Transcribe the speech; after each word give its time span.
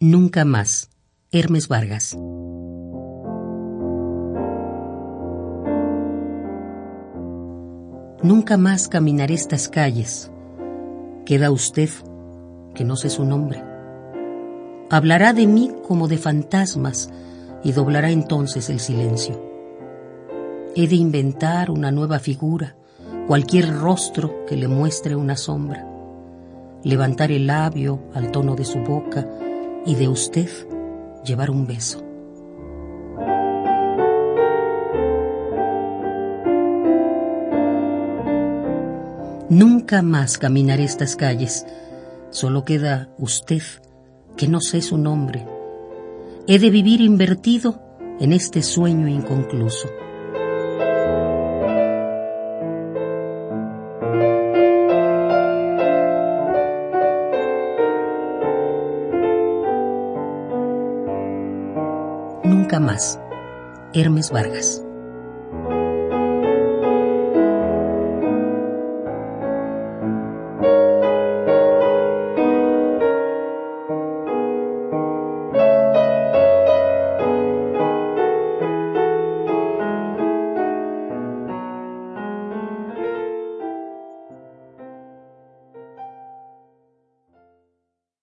Nunca 0.00 0.44
más. 0.44 0.90
Hermes 1.32 1.66
Vargas. 1.66 2.16
Nunca 8.22 8.56
más 8.58 8.86
caminaré 8.86 9.34
estas 9.34 9.68
calles. 9.68 10.30
Queda 11.26 11.50
usted, 11.50 11.88
que 12.76 12.84
no 12.84 12.94
sé 12.94 13.10
su 13.10 13.24
nombre. 13.24 13.60
Hablará 14.88 15.32
de 15.32 15.48
mí 15.48 15.72
como 15.88 16.06
de 16.06 16.18
fantasmas 16.18 17.10
y 17.64 17.72
doblará 17.72 18.12
entonces 18.12 18.70
el 18.70 18.78
silencio. 18.78 19.34
He 20.76 20.86
de 20.86 20.94
inventar 20.94 21.72
una 21.72 21.90
nueva 21.90 22.20
figura, 22.20 22.76
cualquier 23.26 23.76
rostro 23.76 24.46
que 24.46 24.54
le 24.54 24.68
muestre 24.68 25.16
una 25.16 25.36
sombra, 25.36 25.84
levantar 26.84 27.32
el 27.32 27.48
labio 27.48 27.98
al 28.14 28.30
tono 28.30 28.54
de 28.54 28.64
su 28.64 28.78
boca 28.78 29.26
y 29.88 29.94
de 29.94 30.06
usted 30.06 30.50
llevar 31.24 31.50
un 31.50 31.66
beso. 31.66 32.04
Nunca 39.48 40.02
más 40.02 40.36
caminaré 40.36 40.84
estas 40.84 41.16
calles. 41.16 41.64
Solo 42.28 42.66
queda 42.66 43.08
usted, 43.16 43.62
que 44.36 44.46
no 44.46 44.60
sé 44.60 44.82
su 44.82 44.98
nombre. 44.98 45.46
He 46.46 46.58
de 46.58 46.68
vivir 46.68 47.00
invertido 47.00 47.80
en 48.20 48.34
este 48.34 48.62
sueño 48.62 49.08
inconcluso. 49.08 49.88
Nunca 62.44 62.80
más. 62.80 63.20
Hermes 63.94 64.30
Vargas. 64.30 64.84